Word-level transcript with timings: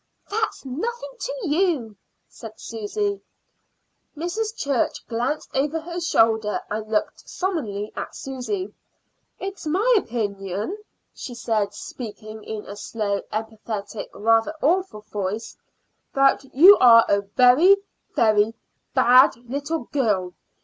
"That's 0.31 0.65
nothing 0.65 1.11
to 1.19 1.35
you," 1.47 1.95
said 2.27 2.59
Susy. 2.59 3.21
Mrs. 4.17 4.55
Church 4.57 5.05
glanced 5.05 5.51
over 5.55 5.79
her 5.79 5.99
shoulder 6.01 6.59
and 6.71 6.89
looked 6.91 7.29
solemnly 7.29 7.91
at 7.95 8.15
Susy. 8.15 8.73
"It's 9.37 9.67
my 9.67 9.93
opinion," 9.95 10.75
she 11.13 11.35
said, 11.35 11.75
speaking 11.75 12.43
in 12.43 12.65
a 12.65 12.75
slow, 12.75 13.21
emphatic, 13.31 14.09
rather 14.11 14.55
awful 14.63 15.01
voice, 15.01 15.55
"that 16.15 16.45
you 16.45 16.77
are 16.79 17.05
a 17.07 17.21
very, 17.21 17.77
very 18.15 18.55
bad 18.95 19.35
little 19.47 19.83
girl. 19.83 20.33